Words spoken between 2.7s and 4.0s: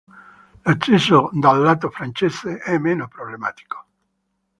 meno problematico.